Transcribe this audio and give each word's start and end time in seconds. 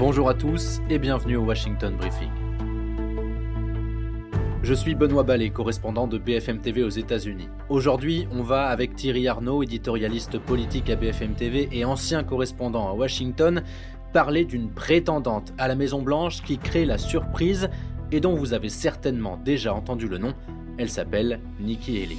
Bonjour 0.00 0.30
à 0.30 0.34
tous 0.34 0.80
et 0.88 0.98
bienvenue 0.98 1.36
au 1.36 1.44
Washington 1.44 1.94
Briefing. 1.94 2.30
Je 4.62 4.72
suis 4.72 4.94
Benoît 4.94 5.24
Ballet, 5.24 5.50
correspondant 5.50 6.06
de 6.06 6.16
BFM 6.16 6.62
TV 6.62 6.82
aux 6.82 6.88
États-Unis. 6.88 7.50
Aujourd'hui, 7.68 8.26
on 8.32 8.42
va 8.42 8.68
avec 8.68 8.96
Thierry 8.96 9.28
Arnaud, 9.28 9.62
éditorialiste 9.62 10.38
politique 10.38 10.88
à 10.88 10.96
BFM 10.96 11.34
TV 11.34 11.68
et 11.70 11.84
ancien 11.84 12.24
correspondant 12.24 12.88
à 12.88 12.94
Washington, 12.94 13.62
parler 14.14 14.46
d'une 14.46 14.70
prétendante 14.70 15.52
à 15.58 15.68
la 15.68 15.74
Maison-Blanche 15.74 16.40
qui 16.44 16.56
crée 16.56 16.86
la 16.86 16.96
surprise 16.96 17.68
et 18.10 18.20
dont 18.20 18.34
vous 18.34 18.54
avez 18.54 18.70
certainement 18.70 19.36
déjà 19.36 19.74
entendu 19.74 20.08
le 20.08 20.16
nom. 20.16 20.32
Elle 20.78 20.88
s'appelle 20.88 21.40
Nikki 21.60 22.02
Haley. 22.02 22.16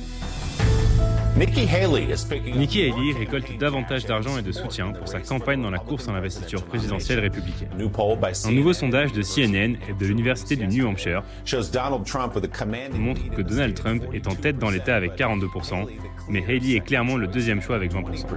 Nikki 1.38 2.82
Haley 2.82 3.14
récolte 3.18 3.58
davantage 3.58 4.06
d'argent 4.06 4.38
et 4.38 4.42
de 4.42 4.52
soutien 4.52 4.92
pour 4.92 5.08
sa 5.08 5.22
campagne 5.22 5.62
dans 5.62 5.70
la 5.70 5.80
course 5.80 6.08
en 6.08 6.14
investiture 6.14 6.64
présidentielle 6.64 7.20
républicaine. 7.20 7.70
Un 7.80 8.52
nouveau 8.52 8.74
sondage 8.74 9.14
de 9.14 9.22
CNN 9.22 9.78
et 9.88 9.94
de 9.98 10.06
l'Université 10.06 10.56
du 10.56 10.68
New 10.68 10.86
Hampshire 10.86 11.24
montre 13.00 13.30
que 13.36 13.42
Donald 13.42 13.74
Trump 13.76 14.04
est 14.14 14.28
en 14.28 14.36
tête 14.36 14.58
dans 14.58 14.70
l'État 14.70 14.96
avec 14.96 15.16
42%, 15.18 15.88
mais 16.30 16.44
Haley 16.44 16.76
est 16.76 16.86
clairement 16.86 17.16
le 17.16 17.28
deuxième 17.28 17.62
choix 17.62 17.76
avec 17.76 17.94
20%. 17.94 18.28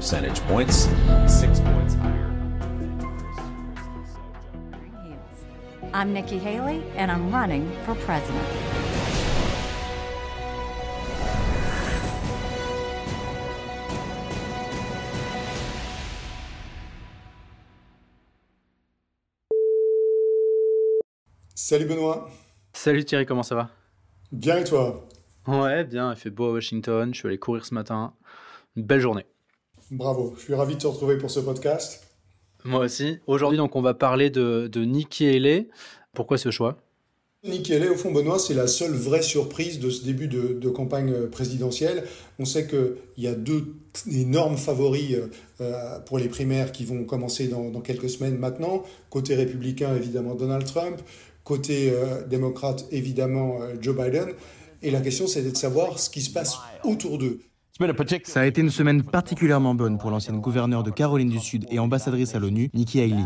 I'm 5.92 6.12
Nikki 6.12 6.38
Haley 6.38 6.82
and 6.96 7.08
I'm 7.10 7.30
running 7.30 7.70
for 7.86 7.94
president. 7.94 8.83
Salut 21.56 21.84
Benoît. 21.84 22.28
Salut 22.72 23.04
Thierry, 23.04 23.26
comment 23.26 23.44
ça 23.44 23.54
va? 23.54 23.70
Bien 24.32 24.58
et 24.58 24.64
toi? 24.64 25.06
Ouais, 25.46 25.84
bien, 25.84 26.12
il 26.12 26.16
fait 26.16 26.30
beau 26.30 26.46
à 26.46 26.52
Washington, 26.52 27.14
je 27.14 27.18
suis 27.20 27.28
allé 27.28 27.38
courir 27.38 27.64
ce 27.64 27.72
matin. 27.74 28.12
Une 28.74 28.82
belle 28.82 28.98
journée. 28.98 29.24
Bravo, 29.92 30.34
je 30.36 30.42
suis 30.42 30.54
ravi 30.54 30.74
de 30.74 30.80
te 30.80 30.88
retrouver 30.88 31.16
pour 31.16 31.30
ce 31.30 31.38
podcast. 31.38 32.08
Moi 32.64 32.80
aussi. 32.80 33.20
Aujourd'hui, 33.28 33.56
donc, 33.56 33.76
on 33.76 33.82
va 33.82 33.94
parler 33.94 34.30
de, 34.30 34.66
de 34.66 34.84
Nikki 34.84 35.28
Haley. 35.28 35.68
Pourquoi 36.12 36.38
ce 36.38 36.50
choix? 36.50 36.76
Nikki 37.44 37.74
Haley, 37.74 37.88
au 37.88 37.94
fond, 37.94 38.10
Benoît, 38.10 38.40
c'est 38.40 38.54
la 38.54 38.66
seule 38.66 38.92
vraie 38.92 39.22
surprise 39.22 39.78
de 39.78 39.90
ce 39.90 40.04
début 40.04 40.26
de, 40.26 40.68
campagne 40.70 41.28
présidentielle. 41.28 42.02
On 42.40 42.46
sait 42.46 42.66
qu'il 42.66 42.96
y 43.18 43.28
a 43.28 43.34
deux 43.34 43.76
énormes 44.10 44.56
favoris 44.56 45.18
euh, 45.60 46.00
pour 46.00 46.18
les 46.18 46.28
primaires 46.28 46.72
qui 46.72 46.84
vont 46.84 47.04
commencer 47.04 47.46
dans, 47.46 47.70
dans, 47.70 47.80
quelques 47.80 48.08
semaines 48.10 48.38
maintenant. 48.38 48.82
Côté 49.08 49.36
républicain, 49.36 49.94
évidemment, 49.94 50.34
Donald 50.34 50.64
Trump. 50.64 51.00
Côté 51.44 51.90
euh, 51.90 52.26
démocrate, 52.26 52.86
évidemment, 52.90 53.58
euh, 53.60 53.74
Joe 53.80 53.94
Biden. 53.94 54.30
Et 54.82 54.90
la 54.90 55.00
question, 55.00 55.26
c'est 55.26 55.42
de 55.42 55.56
savoir 55.56 55.98
ce 55.98 56.10
qui 56.10 56.22
se 56.22 56.30
passe 56.30 56.58
autour 56.84 57.18
d'eux. 57.18 57.40
Ça 58.24 58.40
a 58.40 58.46
été 58.46 58.60
une 58.60 58.70
semaine 58.70 59.02
particulièrement 59.02 59.74
bonne 59.74 59.98
pour 59.98 60.10
l'ancienne 60.10 60.40
gouverneure 60.40 60.84
de 60.84 60.92
Caroline 60.92 61.28
du 61.28 61.40
Sud 61.40 61.66
et 61.72 61.80
ambassadrice 61.80 62.36
à 62.36 62.38
l'ONU, 62.38 62.70
Nikki 62.72 63.00
Haley. 63.00 63.24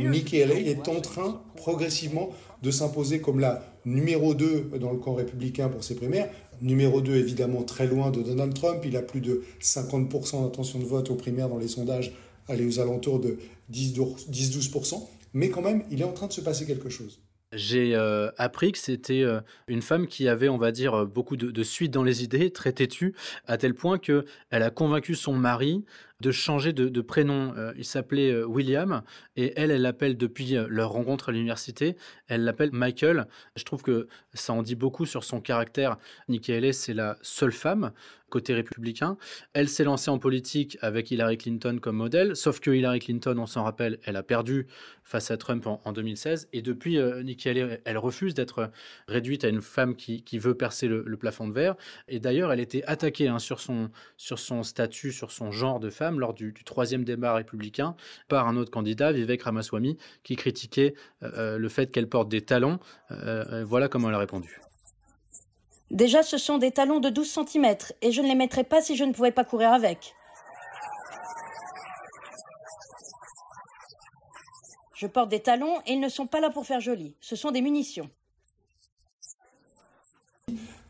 Nikki 0.00 0.42
Haley 0.42 0.68
est 0.68 0.86
en 0.86 1.00
train 1.00 1.40
progressivement 1.56 2.28
de 2.62 2.70
s'imposer 2.70 3.22
comme 3.22 3.40
la 3.40 3.62
numéro 3.86 4.34
2 4.34 4.72
dans 4.78 4.92
le 4.92 4.98
camp 4.98 5.14
républicain 5.14 5.70
pour 5.70 5.82
ses 5.82 5.94
primaires. 5.94 6.28
Numéro 6.60 7.00
2 7.00 7.14
évidemment 7.14 7.62
très 7.62 7.86
loin 7.86 8.10
de 8.10 8.20
Donald 8.20 8.52
Trump, 8.52 8.82
il 8.84 8.94
a 8.98 9.02
plus 9.02 9.22
de 9.22 9.44
50% 9.62 10.42
d'intention 10.42 10.78
de 10.78 10.84
vote 10.84 11.08
aux 11.08 11.14
primaires 11.14 11.48
dans 11.48 11.58
les 11.58 11.68
sondages, 11.68 12.12
aller 12.48 12.66
aux 12.66 12.80
alentours 12.80 13.18
de 13.18 13.38
10-12%, 13.72 15.08
mais 15.32 15.50
quand 15.50 15.62
même 15.62 15.82
il 15.90 16.00
est 16.00 16.04
en 16.04 16.12
train 16.12 16.26
de 16.26 16.32
se 16.32 16.40
passer 16.40 16.66
quelque 16.66 16.88
chose. 16.88 17.20
J'ai 17.52 17.96
euh, 17.96 18.30
appris 18.38 18.70
que 18.70 18.78
c'était 18.78 19.22
euh, 19.22 19.40
une 19.66 19.82
femme 19.82 20.06
qui 20.06 20.28
avait, 20.28 20.48
on 20.48 20.56
va 20.56 20.70
dire, 20.70 21.04
beaucoup 21.04 21.36
de, 21.36 21.50
de 21.50 21.62
suite 21.64 21.90
dans 21.90 22.04
les 22.04 22.22
idées, 22.22 22.52
très 22.52 22.72
têtue, 22.72 23.12
à 23.48 23.58
tel 23.58 23.74
point 23.74 23.98
qu'elle 23.98 24.24
a 24.50 24.70
convaincu 24.70 25.16
son 25.16 25.32
mari 25.32 25.84
de 26.20 26.30
changer 26.30 26.72
de, 26.72 27.00
prénom. 27.00 27.54
Euh, 27.56 27.72
il 27.76 27.84
s'appelait 27.84 28.30
euh, 28.30 28.44
William 28.44 29.02
et 29.36 29.52
elle, 29.56 29.70
elle 29.70 29.82
l'appelle 29.82 30.16
depuis 30.16 30.56
euh, 30.56 30.66
leur 30.68 30.90
rencontre 30.90 31.30
à 31.30 31.32
l'université, 31.32 31.96
elle 32.28 32.44
l'appelle 32.44 32.70
Michael. 32.72 33.26
Je 33.56 33.64
trouve 33.64 33.82
que 33.82 34.08
ça 34.34 34.52
en 34.52 34.62
dit 34.62 34.74
beaucoup 34.74 35.06
sur 35.06 35.24
son 35.24 35.40
caractère. 35.40 35.96
Nikki 36.28 36.52
Haley, 36.52 36.72
c'est 36.72 36.94
la 36.94 37.16
seule 37.22 37.52
femme 37.52 37.92
côté 38.28 38.54
républicain. 38.54 39.16
Elle 39.54 39.68
s'est 39.68 39.82
lancée 39.82 40.08
en 40.08 40.20
politique 40.20 40.78
avec 40.82 41.10
Hillary 41.10 41.36
Clinton 41.36 41.78
comme 41.82 41.96
modèle, 41.96 42.36
sauf 42.36 42.60
que 42.60 42.70
Hillary 42.70 43.00
Clinton, 43.00 43.36
on 43.38 43.46
s'en 43.46 43.64
rappelle, 43.64 43.98
elle 44.04 44.14
a 44.14 44.22
perdu 44.22 44.68
face 45.02 45.32
à 45.32 45.36
Trump 45.36 45.66
en, 45.66 45.92
2016. 45.92 46.48
Et 46.52 46.62
depuis, 46.62 46.96
Nikki 47.24 47.48
Haley, 47.48 47.80
elle 47.84 47.98
refuse 47.98 48.34
d'être 48.34 48.70
réduite 49.08 49.42
à 49.42 49.48
une 49.48 49.60
femme 49.60 49.96
qui, 49.96 50.22
veut 50.38 50.54
percer 50.54 50.86
le, 50.86 51.16
plafond 51.16 51.48
de 51.48 51.52
verre. 51.52 51.74
Et 52.06 52.20
d'ailleurs, 52.20 52.52
elle 52.52 52.60
était 52.60 52.84
attaquée 52.84 53.26
hein, 53.26 53.40
sur, 53.40 53.58
son, 53.58 53.90
sur 54.16 54.38
son 54.38 54.62
statut, 54.62 55.10
sur 55.10 55.32
son 55.32 55.50
genre 55.50 55.80
de 55.80 55.90
femme 55.90 56.09
lors 56.18 56.34
du, 56.34 56.52
troisième 56.64 57.04
débat 57.04 57.34
républicain 57.34 57.94
par 58.28 58.48
un 58.48 58.56
autre 58.56 58.70
candidat, 58.70 59.12
Vivek 59.12 59.42
Ramaswamy, 59.42 59.96
qui 60.24 60.36
critiquait 60.36 60.94
euh, 61.22 61.30
euh, 61.36 61.58
le 61.58 61.68
fait 61.68 61.90
qu'elle 61.90 62.08
porte 62.08 62.28
des 62.28 62.40
talons. 62.40 62.78
Euh, 63.10 63.64
voilà 63.64 63.88
comment 63.88 64.08
elle 64.08 64.14
a 64.14 64.18
répondu. 64.18 64.60
Déjà, 65.90 66.22
ce 66.22 66.38
sont 66.38 66.58
des 66.58 66.70
talons 66.70 67.00
de 67.00 67.10
12 67.10 67.28
cm 67.46 67.76
et 68.02 68.12
je 68.12 68.22
ne 68.22 68.28
les 68.28 68.34
mettrais 68.34 68.64
pas 68.64 68.80
si 68.80 68.96
je 68.96 69.04
ne 69.04 69.12
pouvais 69.12 69.32
pas 69.32 69.44
courir 69.44 69.72
avec. 69.72 70.14
Je 74.94 75.06
porte 75.06 75.30
des 75.30 75.40
talons 75.40 75.80
et 75.86 75.92
ils 75.94 76.00
ne 76.00 76.08
sont 76.08 76.26
pas 76.26 76.40
là 76.40 76.50
pour 76.50 76.66
faire 76.66 76.80
joli. 76.80 77.14
Ce 77.20 77.34
sont 77.34 77.50
des 77.50 77.62
munitions. 77.62 78.10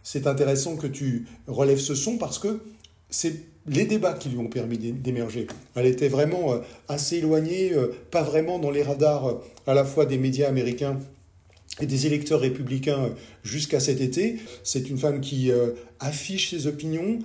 C'est 0.03 0.27
intéressant 0.27 0.77
que 0.77 0.89
tu 0.89 1.29
relèves 1.47 1.79
ce 1.79 1.95
son 1.95 2.19
parce 2.19 2.39
que 2.39 2.61
c'est 3.09 3.50
les 3.67 3.85
débats 3.85 4.15
qui 4.15 4.29
lui 4.31 4.39
ont 4.39 4.49
permis 4.49 4.79
d'émerger. 4.79 5.47
Elle 5.75 5.87
était 5.87 6.09
vraiment 6.09 6.55
euh, 6.55 6.59
assez 6.89 7.19
éloignée, 7.19 7.73
euh, 7.73 7.95
pas 8.11 8.23
vraiment 8.23 8.59
dans 8.59 8.71
les 8.71 8.83
radars 8.83 9.29
euh, 9.29 9.43
à 9.67 9.75
la 9.75 9.85
fois 9.85 10.07
des 10.07 10.19
médias 10.19 10.49
américains 10.49 10.99
et 11.81 11.87
des 11.87 12.07
électeurs 12.07 12.41
républicains 12.41 13.11
jusqu'à 13.43 13.81
cet 13.81 14.01
été. 14.01 14.37
C'est 14.65 14.91
une 14.91 14.99
femme 14.99 15.21
qui 15.21 15.51
affiche 16.01 16.51
ses 16.51 16.67
opinions, 16.67 17.21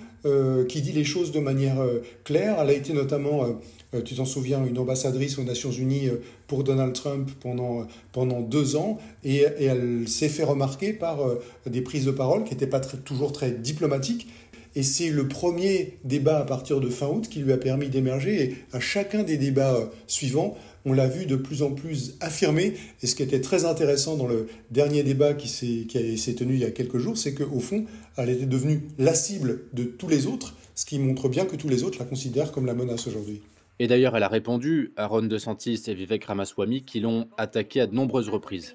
qui 0.69 0.81
dit 0.81 0.91
les 0.91 1.03
choses 1.03 1.31
de 1.31 1.39
manière 1.39 1.77
claire. 2.23 2.57
Elle 2.61 2.69
a 2.69 2.73
été 2.73 2.93
notamment, 2.93 3.59
tu 4.05 4.15
t'en 4.15 4.23
souviens, 4.23 4.63
une 4.65 4.77
ambassadrice 4.77 5.39
aux 5.39 5.43
Nations 5.43 5.71
Unies 5.71 6.09
pour 6.47 6.63
Donald 6.63 6.93
Trump 6.93 7.29
pendant, 7.41 7.87
pendant 8.13 8.39
deux 8.39 8.75
ans, 8.77 8.99
et, 9.25 9.45
elle 9.59 10.07
s'est 10.07 10.29
fait 10.29 10.43
remarquer 10.43 10.93
par 10.93 11.17
des 11.65 11.81
prises 11.81 12.05
de 12.05 12.11
parole 12.11 12.45
qui 12.45 12.51
n'étaient 12.51 12.67
pas 12.67 12.79
toujours 12.79 13.33
très 13.33 13.51
diplomatiques, 13.51 14.27
et 14.75 14.83
c'est 14.83 15.09
le 15.09 15.27
premier 15.27 15.97
débat 16.03 16.39
à 16.39 16.43
partir 16.43 16.81
de 16.81 16.89
fin 16.89 17.07
août 17.07 17.29
qui 17.29 17.39
lui 17.39 17.53
a 17.53 17.57
permis 17.57 17.87
d'émerger. 17.87 18.43
Et 18.43 18.55
à 18.73 18.79
chacun 18.79 19.23
des 19.23 19.37
débats 19.37 19.73
euh, 19.73 19.85
suivants, 20.05 20.57
on 20.85 20.93
l'a 20.93 21.07
vu 21.07 21.25
de 21.25 21.35
plus 21.35 21.63
en 21.63 21.71
plus 21.71 22.15
affirmé. 22.21 22.75
Et 23.01 23.07
ce 23.07 23.15
qui 23.15 23.23
était 23.23 23.41
très 23.41 23.65
intéressant 23.65 24.15
dans 24.15 24.27
le 24.27 24.47
dernier 24.71 25.03
débat 25.03 25.33
qui 25.33 25.47
s'est 25.47 26.35
tenu 26.35 26.53
il 26.53 26.59
y 26.59 26.65
a 26.65 26.71
quelques 26.71 26.97
jours, 26.97 27.17
c'est 27.17 27.33
qu'au 27.33 27.59
fond, 27.59 27.85
elle 28.17 28.29
était 28.29 28.45
devenue 28.45 28.83
la 28.97 29.13
cible 29.13 29.63
de 29.73 29.83
tous 29.83 30.07
les 30.07 30.27
autres, 30.27 30.55
ce 30.75 30.85
qui 30.85 30.99
montre 30.99 31.27
bien 31.27 31.45
que 31.45 31.55
tous 31.55 31.69
les 31.69 31.83
autres 31.83 31.99
la 31.99 32.05
considèrent 32.05 32.51
comme 32.51 32.65
la 32.65 32.73
menace 32.73 33.07
aujourd'hui. 33.07 33.41
Et 33.77 33.87
d'ailleurs, 33.87 34.15
elle 34.15 34.23
a 34.23 34.29
répondu 34.29 34.93
à 34.95 35.05
Ron 35.07 35.23
DeSantis 35.23 35.83
et 35.87 35.93
Vivek 35.93 36.23
Ramaswamy 36.23 36.83
qui 36.83 37.01
l'ont 37.01 37.27
attaqué 37.37 37.81
à 37.81 37.87
de 37.87 37.93
nombreuses 37.93 38.29
reprises. 38.29 38.73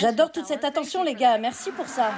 J'adore 0.00 0.32
toute 0.32 0.46
cette 0.46 0.64
attention, 0.64 1.04
les 1.04 1.14
gars. 1.14 1.38
Merci 1.38 1.70
pour 1.70 1.86
ça. 1.86 2.10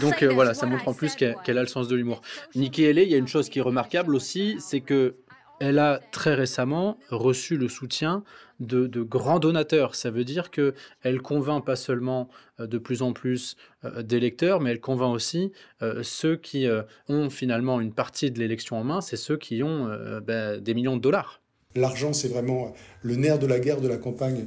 Donc 0.00 0.22
euh, 0.22 0.32
voilà, 0.32 0.54
ça 0.54 0.66
montre 0.66 0.88
en 0.88 0.94
plus 0.94 1.14
qu'elle 1.14 1.58
a 1.58 1.62
le 1.62 1.66
sens 1.66 1.88
de 1.88 1.96
l'humour. 1.96 2.22
Nikki 2.54 2.86
Haley, 2.86 3.04
il 3.04 3.10
y 3.10 3.14
a 3.14 3.18
une 3.18 3.28
chose 3.28 3.48
qui 3.48 3.58
est 3.58 3.62
remarquable 3.62 4.14
aussi, 4.14 4.56
c'est 4.58 4.80
que 4.80 5.16
elle 5.64 5.78
a 5.78 5.98
très 6.12 6.34
récemment 6.34 6.98
reçu 7.10 7.56
le 7.56 7.68
soutien 7.68 8.22
de, 8.60 8.86
grands 9.02 9.38
donateurs. 9.38 9.94
Ça 9.94 10.10
veut 10.10 10.24
dire 10.24 10.50
que 10.50 10.74
elle 11.02 11.22
convainc 11.22 11.64
pas 11.64 11.74
seulement 11.74 12.28
euh, 12.60 12.66
de 12.66 12.76
plus 12.76 13.00
en 13.00 13.14
plus 13.14 13.56
euh, 13.84 14.02
d'électeurs, 14.02 14.60
mais 14.60 14.72
elle 14.72 14.80
convainc 14.80 15.14
aussi 15.14 15.52
ceux 16.02 16.36
qui 16.36 16.66
ont 17.08 17.30
finalement 17.30 17.80
une 17.80 17.92
partie 17.92 18.30
de 18.30 18.38
l'élection 18.38 18.76
en 18.76 18.84
main, 18.84 19.00
c'est 19.00 19.16
ceux 19.16 19.36
qui 19.36 19.62
ont 19.62 19.88
ben, 20.22 20.60
des 20.60 20.74
millions 20.74 20.96
de 20.96 21.02
dollars. 21.02 21.40
L'argent, 21.74 22.12
c'est 22.12 22.28
vraiment 22.28 22.72
le 23.02 23.16
nerf 23.16 23.38
de 23.38 23.46
la 23.46 23.58
guerre 23.60 23.80
de 23.80 23.88
la 23.88 23.96
campagne 23.96 24.46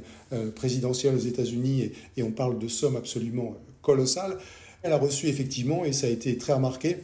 présidentielle 0.56 1.14
aux 1.14 1.18
États-Unis 1.18 1.92
et, 2.16 2.22
on 2.22 2.32
parle 2.32 2.58
de 2.58 2.68
sommes 2.68 2.96
absolument 2.96 3.56
colossales. 3.82 4.38
Elle 4.82 4.92
a 4.92 4.98
reçu 4.98 5.26
effectivement, 5.26 5.84
et 5.84 5.92
ça 5.92 6.06
a 6.06 6.10
été 6.10 6.38
très 6.38 6.54
remarqué, 6.54 6.98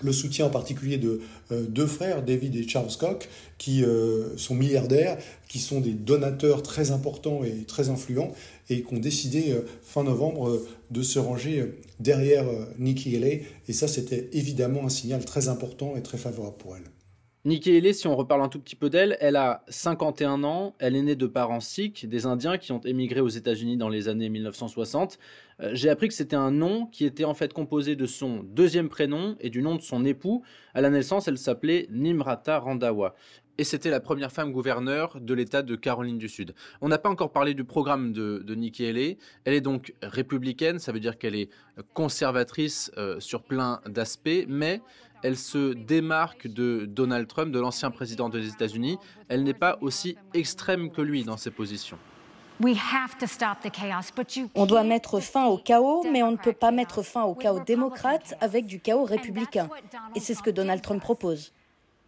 le 0.00 0.12
soutien 0.12 0.46
en 0.46 0.50
particulier 0.50 0.98
de 0.98 1.20
euh, 1.52 1.62
deux 1.62 1.86
frères, 1.86 2.22
David 2.22 2.56
et 2.56 2.68
Charles 2.68 2.94
Koch, 2.98 3.28
qui 3.58 3.84
euh, 3.84 4.36
sont 4.36 4.54
milliardaires, 4.54 5.18
qui 5.48 5.58
sont 5.58 5.80
des 5.80 5.92
donateurs 5.92 6.62
très 6.62 6.90
importants 6.90 7.44
et 7.44 7.64
très 7.64 7.88
influents, 7.88 8.32
et 8.68 8.82
qui 8.82 8.94
ont 8.94 8.98
décidé 8.98 9.52
euh, 9.52 9.62
fin 9.82 10.04
novembre 10.04 10.62
de 10.90 11.02
se 11.02 11.18
ranger 11.18 11.72
derrière 12.00 12.44
Nikki 12.78 13.16
Haley. 13.16 13.44
Et 13.68 13.72
ça, 13.72 13.88
c'était 13.88 14.28
évidemment 14.32 14.84
un 14.84 14.90
signal 14.90 15.24
très 15.24 15.48
important 15.48 15.96
et 15.96 16.02
très 16.02 16.18
favorable 16.18 16.56
pour 16.58 16.76
elle. 16.76 16.84
Nikki 17.46 17.76
Haley, 17.76 17.92
si 17.92 18.08
on 18.08 18.16
reparle 18.16 18.42
un 18.42 18.48
tout 18.48 18.58
petit 18.58 18.74
peu 18.74 18.90
d'elle, 18.90 19.16
elle 19.20 19.36
a 19.36 19.62
51 19.68 20.42
ans, 20.42 20.74
elle 20.80 20.96
est 20.96 21.02
née 21.02 21.14
de 21.14 21.28
parents 21.28 21.60
sikhs, 21.60 22.04
des 22.04 22.26
Indiens 22.26 22.58
qui 22.58 22.72
ont 22.72 22.80
émigré 22.80 23.20
aux 23.20 23.28
États-Unis 23.28 23.76
dans 23.76 23.88
les 23.88 24.08
années 24.08 24.28
1960. 24.28 25.20
Euh, 25.60 25.70
j'ai 25.72 25.88
appris 25.88 26.08
que 26.08 26.14
c'était 26.14 26.34
un 26.34 26.50
nom 26.50 26.86
qui 26.86 27.04
était 27.04 27.22
en 27.22 27.34
fait 27.34 27.52
composé 27.52 27.94
de 27.94 28.04
son 28.04 28.42
deuxième 28.42 28.88
prénom 28.88 29.36
et 29.38 29.48
du 29.48 29.62
nom 29.62 29.76
de 29.76 29.80
son 29.80 30.04
époux. 30.04 30.42
À 30.74 30.80
la 30.80 30.90
naissance, 30.90 31.28
elle 31.28 31.38
s'appelait 31.38 31.86
Nimrata 31.92 32.58
Randawa 32.58 33.14
et 33.58 33.64
c'était 33.64 33.90
la 33.90 34.00
première 34.00 34.32
femme 34.32 34.50
gouverneure 34.50 35.20
de 35.20 35.32
l'État 35.32 35.62
de 35.62 35.76
Caroline 35.76 36.18
du 36.18 36.28
Sud. 36.28 36.52
On 36.80 36.88
n'a 36.88 36.98
pas 36.98 37.08
encore 37.08 37.30
parlé 37.30 37.54
du 37.54 37.62
programme 37.62 38.12
de, 38.12 38.42
Nikki 38.54 38.86
Haley. 38.86 39.18
Elle 39.44 39.54
est 39.54 39.60
donc 39.60 39.94
républicaine, 40.02 40.80
ça 40.80 40.90
veut 40.90 41.00
dire 41.00 41.16
qu'elle 41.16 41.36
est 41.36 41.48
conservatrice 41.94 42.90
euh, 42.98 43.20
sur 43.20 43.44
plein 43.44 43.80
d'aspects, 43.86 44.46
mais 44.48 44.82
elle 45.22 45.36
se 45.36 45.72
démarque 45.72 46.46
de 46.46 46.86
Donald 46.86 47.26
Trump, 47.26 47.52
de 47.52 47.60
l'ancien 47.60 47.90
président 47.90 48.28
des 48.28 48.48
États-Unis. 48.48 48.98
Elle 49.28 49.42
n'est 49.42 49.54
pas 49.54 49.78
aussi 49.80 50.16
extrême 50.34 50.90
que 50.90 51.02
lui 51.02 51.24
dans 51.24 51.36
ses 51.36 51.50
positions. 51.50 51.98
On 54.54 54.66
doit 54.66 54.84
mettre 54.84 55.20
fin 55.20 55.46
au 55.46 55.58
chaos, 55.58 56.04
mais 56.10 56.22
on 56.22 56.32
ne 56.32 56.36
peut 56.36 56.52
pas 56.52 56.70
mettre 56.70 57.02
fin 57.02 57.24
au 57.24 57.34
chaos 57.34 57.60
démocrate 57.60 58.34
avec 58.40 58.66
du 58.66 58.80
chaos 58.80 59.04
républicain. 59.04 59.68
Et 60.14 60.20
c'est 60.20 60.34
ce 60.34 60.42
que 60.42 60.50
Donald 60.50 60.80
Trump 60.80 61.02
propose. 61.02 61.52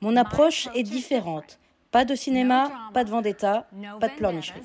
Mon 0.01 0.17
approche 0.17 0.69
est 0.75 0.85
différente. 0.85 1.59
Pas 1.91 2.05
de 2.05 2.15
cinéma, 2.15 2.71
pas 2.95 3.05
de 3.05 3.11
vendetta, 3.11 3.67
pas 4.01 4.09
de 4.09 4.15
pleurnicherie. 4.15 4.61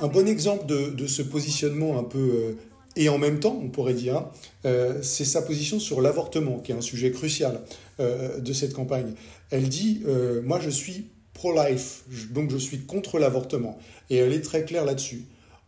Un 0.00 0.08
bon 0.08 0.26
exemple 0.28 0.66
de, 0.66 1.06
ce 1.06 1.22
positionnement 1.22 1.98
un 1.98 2.04
peu 2.04 2.18
euh, 2.18 2.54
et 2.96 3.08
en 3.08 3.18
même 3.18 3.40
temps, 3.40 3.58
on 3.62 3.68
pourrait 3.68 3.94
dire, 3.94 4.26
euh, 4.64 5.02
c'est 5.02 5.24
sa 5.24 5.42
position 5.42 5.80
sur 5.80 6.00
l'avortement, 6.00 6.58
qui 6.58 6.72
est 6.72 6.74
un 6.74 6.82
sujet 6.82 7.10
crucial 7.10 7.60
euh, 8.00 8.38
de 8.38 8.52
cette 8.52 8.72
campagne. 8.72 9.14
Elle 9.50 9.68
dit, 9.68 10.02
moi 10.44 10.60
je 10.60 10.70
suis 10.70 11.08
pro-life, 11.34 12.04
donc 12.30 12.50
je 12.50 12.56
suis 12.56 12.80
contre 12.80 13.18
l'avortement. 13.18 13.78
Et 14.08 14.16
elle 14.16 14.32
est 14.32 14.40
très 14.40 14.64
claire 14.64 14.84
là-dessus. 14.84 15.24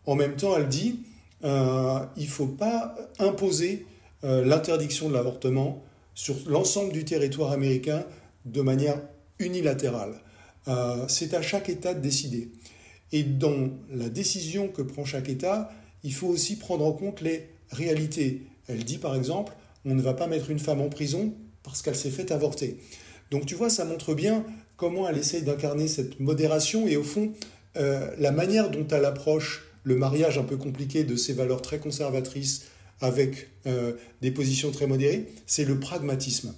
En 0.07 0.15
même 0.15 0.37
temps, 0.37 0.57
elle 0.57 0.69
dit, 0.69 1.01
il 1.43 1.49
ne 1.49 2.27
faut 2.27 2.47
pas 2.47 2.95
imposer 3.19 3.85
l'interdiction 4.23 5.11
de 5.11 5.15
l'avortement 5.15 5.83
sur 6.15 6.37
l'ensemble 6.47 6.93
du 6.93 7.05
territoire 7.05 7.53
américain 7.53 8.05
de 8.47 8.63
manière 8.63 8.99
unilatérale. 9.39 10.15
Euh, 10.69 11.05
c'est 11.09 11.35
à 11.35 11.43
chaque 11.43 11.69
État 11.69 11.95
de 11.95 12.01
décider. 12.01 12.51
Et 13.13 13.23
dans 13.23 13.71
la 13.91 14.09
décision 14.09 14.69
que 14.69 14.83
prend 14.83 15.05
chaque 15.05 15.29
État, 15.29 15.71
il 16.05 16.15
faut 16.15 16.29
aussi 16.29 16.57
prendre 16.57 16.85
en 16.85 16.93
compte 16.93 17.21
les 17.21 17.49
réalités. 17.71 18.43
Elle 18.69 18.85
dit 18.85 18.99
par 18.99 19.17
exemple, 19.17 19.53
on 19.85 19.95
ne 19.95 20.03
va 20.03 20.15
pas 20.15 20.29
mettre 20.29 20.51
une 20.51 20.61
femme 20.61 20.81
en 20.81 20.89
prison 20.89 21.35
parce 21.63 21.83
qu'elle 21.83 21.97
s'est 21.97 22.11
fait 22.11 22.31
avorter. 22.31 22.79
Donc 23.31 23.47
tu 23.47 23.57
vois, 23.57 23.71
ça 23.71 23.85
montre 23.85 24.15
bien 24.15 24.45
comment 24.77 25.09
elle 25.09 25.19
essaye 25.19 25.43
d'incarner 25.43 25.89
cette 25.89 26.21
modération 26.21 26.87
et 26.87 26.97
au 26.97 27.03
fond, 27.03 27.33
euh, 27.77 28.15
la 28.19 28.31
manière 28.31 28.71
dont 28.71 28.87
elle 28.89 29.05
approche 29.05 29.65
le 29.83 29.97
mariage 29.97 30.39
un 30.39 30.45
peu 30.45 30.57
compliqué 30.57 31.05
de 31.05 31.17
ses 31.17 31.33
valeurs 31.33 31.63
très 31.63 31.79
conservatrices 31.79 32.67
avec 33.01 33.49
euh, 33.67 33.95
des 34.23 34.31
positions 34.31 34.71
très 34.71 34.87
modérées, 34.87 35.27
c'est 35.47 35.65
le 35.65 35.79
pragmatisme. 35.79 36.55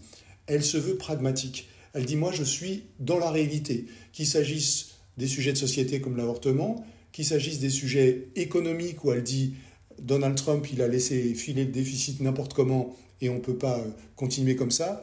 Elle 0.46 0.62
se 0.62 0.76
veut 0.76 0.96
pragmatique. 0.96 1.68
Elle 1.92 2.04
dit, 2.04 2.16
moi, 2.16 2.30
je 2.30 2.44
suis 2.44 2.84
dans 3.00 3.18
la 3.18 3.30
réalité, 3.30 3.86
qu'il 4.12 4.26
s'agisse 4.26 4.90
des 5.16 5.26
sujets 5.26 5.52
de 5.52 5.58
société 5.58 6.00
comme 6.00 6.16
l'avortement, 6.16 6.84
qu'il 7.16 7.24
s'agisse 7.24 7.60
des 7.60 7.70
sujets 7.70 8.28
économiques 8.36 9.02
où 9.02 9.10
elle 9.10 9.22
dit, 9.22 9.54
Donald 9.98 10.36
Trump, 10.36 10.66
il 10.70 10.82
a 10.82 10.86
laissé 10.86 11.32
filer 11.32 11.64
le 11.64 11.72
déficit 11.72 12.20
n'importe 12.20 12.52
comment 12.52 12.94
et 13.22 13.30
on 13.30 13.36
ne 13.36 13.40
peut 13.40 13.56
pas 13.56 13.78
euh, 13.78 13.88
continuer 14.16 14.54
comme 14.54 14.70
ça, 14.70 15.02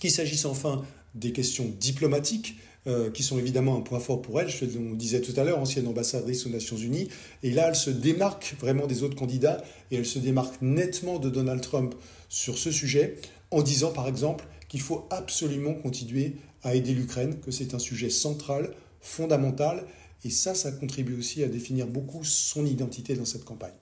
qu'il 0.00 0.10
s'agisse 0.10 0.46
enfin 0.46 0.82
des 1.14 1.32
questions 1.32 1.70
diplomatiques, 1.78 2.56
euh, 2.86 3.10
qui 3.10 3.22
sont 3.22 3.38
évidemment 3.38 3.76
un 3.76 3.82
point 3.82 4.00
fort 4.00 4.22
pour 4.22 4.40
elle. 4.40 4.48
Je 4.48 4.64
on 4.78 4.94
disait 4.94 5.20
tout 5.20 5.38
à 5.38 5.44
l'heure, 5.44 5.58
ancienne 5.58 5.86
ambassadrice 5.86 6.46
aux 6.46 6.48
Nations 6.48 6.78
Unies. 6.78 7.08
Et 7.42 7.50
là, 7.50 7.68
elle 7.68 7.76
se 7.76 7.90
démarque 7.90 8.56
vraiment 8.58 8.86
des 8.86 9.02
autres 9.02 9.16
candidats 9.16 9.62
et 9.90 9.96
elle 9.96 10.06
se 10.06 10.18
démarque 10.18 10.62
nettement 10.62 11.18
de 11.18 11.28
Donald 11.28 11.60
Trump 11.60 11.94
sur 12.30 12.56
ce 12.56 12.70
sujet 12.70 13.16
en 13.50 13.60
disant 13.60 13.92
par 13.92 14.08
exemple 14.08 14.46
qu'il 14.68 14.80
faut 14.80 15.06
absolument 15.10 15.74
continuer 15.74 16.36
à 16.62 16.74
aider 16.74 16.94
l'Ukraine, 16.94 17.38
que 17.40 17.50
c'est 17.50 17.74
un 17.74 17.78
sujet 17.78 18.08
central, 18.08 18.72
fondamental. 19.02 19.84
Et 20.26 20.30
ça, 20.30 20.56
ça 20.56 20.72
contribue 20.72 21.16
aussi 21.16 21.44
à 21.44 21.46
définir 21.46 21.86
beaucoup 21.86 22.24
son 22.24 22.66
identité 22.66 23.14
dans 23.14 23.24
cette 23.24 23.44
campagne. 23.44 23.76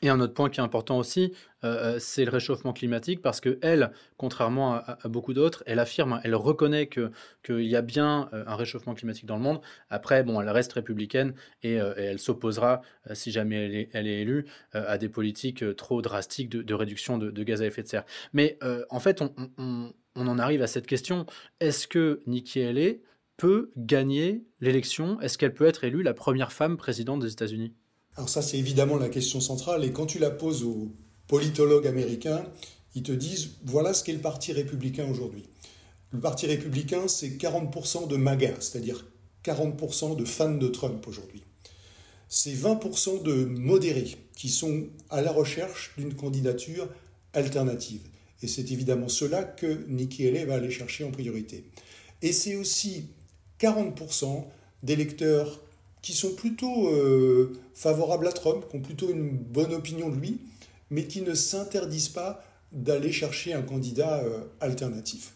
Et 0.00 0.08
un 0.08 0.20
autre 0.20 0.32
point 0.32 0.48
qui 0.48 0.60
est 0.60 0.62
important 0.62 0.96
aussi, 0.96 1.32
euh, 1.64 1.96
euh, 1.96 1.98
c'est 1.98 2.24
le 2.24 2.30
réchauffement 2.30 2.72
climatique, 2.72 3.20
parce 3.20 3.40
que 3.40 3.58
elle, 3.62 3.90
contrairement 4.16 4.74
à, 4.74 4.96
beaucoup 5.06 5.34
d'autres, 5.34 5.64
elle 5.66 5.80
affirme, 5.80 6.20
elle 6.22 6.36
reconnaît 6.36 6.86
que 6.86 7.10
qu'il 7.42 7.66
y 7.66 7.74
a 7.74 7.82
bien 7.82 8.28
euh, 8.32 8.44
un 8.46 8.54
réchauffement 8.54 8.94
climatique 8.94 9.26
dans 9.26 9.34
le 9.34 9.42
monde. 9.42 9.60
Après, 9.90 10.22
bon, 10.22 10.40
elle 10.40 10.50
reste 10.50 10.72
républicaine 10.74 11.34
et, 11.64 11.74
elle 11.74 12.20
s'opposera, 12.20 12.82
si 13.12 13.32
jamais 13.32 13.88
elle 13.92 14.06
est, 14.06 14.20
élue, 14.20 14.46
à 14.72 14.98
des 14.98 15.08
politiques 15.08 15.64
trop 15.74 16.00
drastiques 16.00 16.48
de, 16.48 16.74
réduction 16.74 17.18
de, 17.18 17.42
gaz 17.42 17.60
à 17.60 17.66
effet 17.66 17.82
de 17.82 17.88
serre. 17.88 18.04
Mais 18.32 18.56
en 18.88 19.00
fait, 19.00 19.20
on, 19.20 19.32
on, 19.58 20.26
en 20.28 20.38
arrive 20.38 20.62
à 20.62 20.68
cette 20.68 20.86
question 20.86 21.26
est-ce 21.58 21.88
que 21.88 22.20
Nikki 22.26 22.62
Haley 22.62 23.00
peut 23.36 23.70
gagner 23.76 24.44
l'élection 24.60 25.20
Est-ce 25.20 25.38
qu'elle 25.38 25.54
peut 25.54 25.66
être 25.66 25.84
élue 25.84 26.02
la 26.02 26.14
première 26.14 26.52
femme 26.52 26.76
présidente 26.76 27.20
des 27.20 27.32
États-Unis? 27.32 27.74
Alors 28.16 28.28
ça, 28.28 28.42
c'est 28.42 28.58
évidemment 28.58 28.96
la 28.96 29.08
question 29.08 29.40
centrale. 29.40 29.84
Et 29.84 29.92
quand 29.92 30.06
tu 30.06 30.18
la 30.18 30.30
poses 30.30 30.64
aux 30.64 30.92
politologues 31.28 31.86
américains, 31.86 32.44
ils 32.94 33.02
te 33.02 33.12
disent, 33.12 33.52
voilà 33.64 33.94
ce 33.94 34.04
qu'est 34.04 34.12
le 34.12 34.20
Parti 34.20 34.52
républicain 34.52 35.06
aujourd'hui. 35.10 35.44
Le 36.10 36.20
Parti 36.20 36.46
républicain, 36.46 37.08
c'est 37.08 37.30
40% 37.30 38.06
de 38.06 38.16
MAGA, 38.16 38.54
c'est-à-dire 38.60 39.06
40% 39.44 40.16
de 40.16 40.24
fans 40.24 40.54
de 40.54 40.68
Trump 40.68 41.06
aujourd'hui. 41.08 41.42
C'est 42.28 42.52
20% 42.52 43.22
de 43.22 43.44
modérés 43.44 44.16
qui 44.36 44.48
sont 44.48 44.88
à 45.10 45.22
la 45.22 45.32
recherche 45.32 45.94
d'une 45.96 46.14
candidature 46.14 46.88
alternative. 47.32 48.02
Et 48.42 48.48
c'est 48.48 48.70
évidemment 48.72 49.08
cela 49.08 49.44
que 49.44 49.86
Nikki 49.88 50.26
Haley 50.26 50.44
va 50.44 50.54
aller 50.54 50.70
chercher 50.70 51.04
en 51.04 51.10
priorité. 51.10 51.64
Et 52.20 52.32
c'est 52.32 52.56
aussi 52.56 53.06
40% 53.62 54.44
d'électeurs 54.82 55.60
qui 56.02 56.12
sont 56.12 56.34
plutôt 56.34 56.88
euh, 56.88 57.52
favorables 57.74 58.26
à 58.26 58.32
Trump, 58.32 58.64
qui 58.68 58.76
ont 58.76 58.80
plutôt 58.80 59.08
une 59.08 59.30
bonne 59.30 59.72
opinion 59.72 60.10
de 60.10 60.16
lui, 60.16 60.40
mais 60.90 61.06
qui 61.06 61.22
ne 61.22 61.32
s'interdisent 61.32 62.08
pas 62.08 62.44
d'aller 62.72 63.12
chercher 63.12 63.52
un 63.52 63.62
candidat 63.62 64.18
euh, 64.24 64.40
alternatif. 64.60 65.34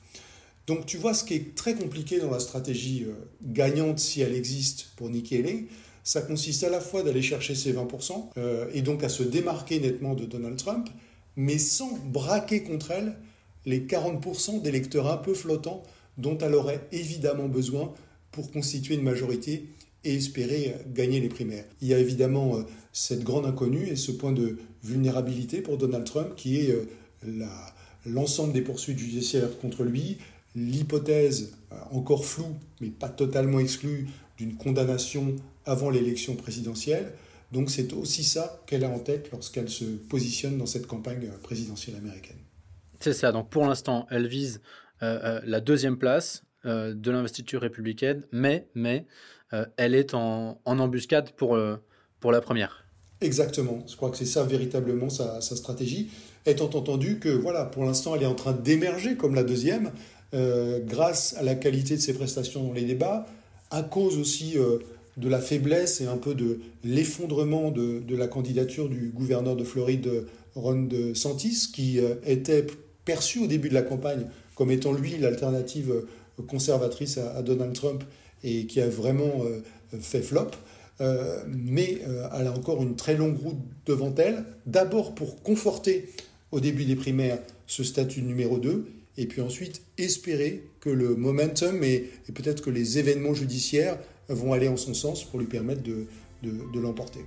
Donc 0.66 0.84
tu 0.86 0.96
vois, 0.96 1.14
ce 1.14 1.22
qui 1.22 1.34
est 1.34 1.54
très 1.54 1.74
compliqué 1.74 2.18
dans 2.18 2.30
la 2.30 2.40
stratégie 2.40 3.04
euh, 3.04 3.12
gagnante, 3.42 4.00
si 4.00 4.20
elle 4.22 4.34
existe 4.34 4.88
pour 4.96 5.08
Nikki 5.08 5.36
Haley, 5.36 5.66
ça 6.02 6.20
consiste 6.20 6.64
à 6.64 6.70
la 6.70 6.80
fois 6.80 7.04
d'aller 7.04 7.22
chercher 7.22 7.54
ses 7.56 7.72
20% 7.72 8.30
et 8.72 8.82
donc 8.82 9.02
à 9.02 9.08
se 9.08 9.24
démarquer 9.24 9.80
nettement 9.80 10.14
de 10.14 10.24
Donald 10.24 10.56
Trump, 10.56 10.88
mais 11.34 11.58
sans 11.58 11.98
braquer 11.98 12.62
contre 12.62 12.92
elle 12.92 13.16
les 13.64 13.80
40% 13.80 14.62
d'électeurs 14.62 15.10
un 15.10 15.16
peu 15.16 15.34
flottants 15.34 15.82
dont 16.16 16.38
elle 16.38 16.54
aurait 16.54 16.86
évidemment 16.92 17.48
besoin 17.48 17.92
pour 18.36 18.52
constituer 18.52 18.96
une 18.96 19.02
majorité 19.02 19.64
et 20.04 20.14
espérer 20.14 20.76
gagner 20.88 21.20
les 21.20 21.30
primaires. 21.30 21.64
Il 21.80 21.88
y 21.88 21.94
a 21.94 21.98
évidemment 21.98 22.58
euh, 22.58 22.62
cette 22.92 23.24
grande 23.24 23.46
inconnue 23.46 23.88
et 23.88 23.96
ce 23.96 24.12
point 24.12 24.32
de 24.32 24.58
vulnérabilité 24.84 25.62
pour 25.62 25.78
Donald 25.78 26.04
Trump 26.04 26.34
qui 26.36 26.58
est 26.60 26.70
euh, 26.70 27.46
l'ensemble 28.04 28.52
des 28.52 28.60
poursuites 28.60 28.98
judiciaires 28.98 29.58
contre 29.58 29.84
lui, 29.84 30.18
l'hypothèse 30.54 31.54
euh, 31.72 31.76
encore 31.92 32.26
floue 32.26 32.54
mais 32.82 32.88
pas 32.88 33.08
totalement 33.08 33.58
exclue 33.58 34.06
d'une 34.36 34.54
condamnation 34.56 35.34
avant 35.64 35.88
l'élection 35.88 36.36
présidentielle. 36.36 37.14
Donc 37.52 37.70
c'est 37.70 37.94
aussi 37.94 38.22
ça 38.22 38.60
qu'elle 38.66 38.84
a 38.84 38.90
en 38.90 38.98
tête 38.98 39.30
lorsqu'elle 39.32 39.70
se 39.70 39.84
positionne 39.84 40.58
dans 40.58 40.66
cette 40.66 40.86
campagne 40.86 41.30
présidentielle 41.42 41.96
américaine. 41.96 42.36
C'est 43.00 43.14
ça, 43.14 43.32
donc 43.32 43.48
pour 43.48 43.64
l'instant, 43.64 44.06
elle 44.10 44.26
vise 44.26 44.60
la 45.00 45.60
deuxième 45.60 45.98
place 45.98 46.45
de 46.64 47.10
l'investiture 47.10 47.60
républicaine, 47.60 48.24
mais, 48.32 48.66
mais 48.74 49.06
euh, 49.52 49.64
elle 49.76 49.94
est 49.94 50.14
en, 50.14 50.60
embuscade 50.64 51.30
pour, 51.32 51.54
euh, 51.54 51.76
pour 52.20 52.32
la 52.32 52.40
première. 52.40 52.84
Exactement, 53.20 53.82
je 53.86 53.96
crois 53.96 54.10
que 54.10 54.16
c'est 54.16 54.26
ça 54.26 54.42
véritablement 54.42 55.08
sa, 55.08 55.40
stratégie, 55.40 56.10
étant 56.44 56.70
entendu 56.74 57.18
que 57.18 57.28
voilà, 57.28 57.64
pour 57.64 57.84
l'instant 57.84 58.14
elle 58.14 58.24
est 58.24 58.26
en 58.26 58.34
train 58.34 58.52
d'émerger 58.52 59.16
comme 59.16 59.34
la 59.34 59.44
deuxième, 59.44 59.90
euh, 60.34 60.80
grâce 60.84 61.34
à 61.38 61.42
la 61.42 61.54
qualité 61.54 61.96
de 61.96 62.00
ses 62.00 62.12
prestations 62.12 62.64
dans 62.64 62.72
les 62.72 62.84
débats, 62.84 63.26
à 63.70 63.82
cause 63.82 64.18
aussi 64.18 64.56
de 65.16 65.28
la 65.28 65.40
faiblesse 65.40 66.00
et 66.00 66.06
un 66.06 66.18
peu 66.18 66.34
de 66.34 66.60
l'effondrement 66.84 67.70
de, 67.70 68.00
de, 68.00 68.16
la 68.16 68.28
candidature 68.28 68.88
du 68.88 69.08
gouverneur 69.08 69.56
de 69.56 69.64
Floride, 69.64 70.26
Ron 70.54 70.82
DeSantis, 70.82 71.70
qui 71.74 71.98
était 72.24 72.64
perçu 73.04 73.40
au 73.40 73.48
début 73.48 73.68
de 73.68 73.74
la 73.74 73.82
campagne 73.82 74.26
comme 74.54 74.70
étant 74.70 74.92
lui 74.92 75.16
l'alternative 75.18 76.04
conservatrice 76.42 77.18
à, 77.18 77.42
Donald 77.42 77.72
Trump 77.72 78.04
et 78.42 78.66
qui 78.66 78.80
a 78.80 78.88
vraiment 78.88 79.44
euh, 79.44 79.60
fait 80.00 80.22
flop. 80.22 80.50
Euh, 81.00 81.42
mais 81.46 81.98
euh, 82.06 82.26
elle 82.38 82.46
a 82.46 82.52
encore 82.52 82.82
une 82.82 82.96
très 82.96 83.16
longue 83.16 83.38
route 83.38 83.58
devant 83.84 84.14
elle. 84.16 84.44
D'abord 84.64 85.14
pour 85.14 85.42
conforter 85.42 86.08
au 86.52 86.60
début 86.60 86.84
des 86.84 86.96
primaires 86.96 87.38
ce 87.66 87.84
statut 87.84 88.22
numéro 88.22 88.58
2, 88.58 88.86
et 89.18 89.26
puis 89.26 89.40
ensuite 89.40 89.82
espérer 89.98 90.62
que 90.80 90.90
le 90.90 91.16
momentum 91.16 91.82
et, 91.82 92.10
peut-être 92.32 92.62
que 92.62 92.70
les 92.70 92.98
événements 92.98 93.34
judiciaires 93.34 93.98
vont 94.28 94.52
aller 94.52 94.68
en 94.68 94.76
son 94.76 94.94
sens 94.94 95.24
pour 95.24 95.38
lui 95.38 95.46
permettre 95.46 95.82
de, 95.82 96.06
de 96.42 96.80
l'emporter. 96.80 97.20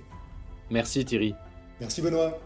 Merci 0.70 1.04
Thierry. 1.04 1.34
Merci 1.80 2.00
Benoît. 2.00 2.40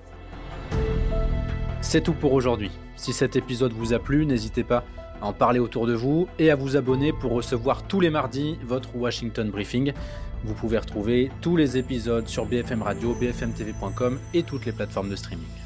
C'est 1.81 2.03
tout 2.03 2.15
pour 2.15 2.33
aujourd'hui. 2.33 2.71
Si 2.97 3.13
cet 3.13 3.37
épisode 3.37 3.73
vous 3.73 3.93
a 3.93 3.99
plu, 3.99 4.27
n'hésitez 4.27 4.65
pas 4.65 4.85
en 5.25 5.33
parler 5.33 5.59
autour 5.59 5.87
de 5.87 5.95
vous 5.95 6.29
et 6.39 6.51
à 6.51 6.57
vous 6.57 6.77
abonner 6.77 7.13
pour 7.13 7.33
recevoir 7.33 7.87
tous 7.87 8.01
les 8.01 8.11
mardis 8.11 8.59
votre 8.65 8.95
Washington 8.95 9.51
Briefing. 9.51 9.93
Vous 10.45 10.55
pouvez 10.55 10.79
retrouver 10.79 11.31
tous 11.41 11.57
les 11.57 11.79
épisodes 11.79 12.29
sur 12.29 12.45
BFM 12.45 12.83
Radio, 12.83 13.15
bfmtv.com 13.15 14.19
et 14.35 14.43
toutes 14.43 14.67
les 14.67 14.73
plateformes 14.73 15.09
de 15.09 15.17
streaming. 15.17 15.64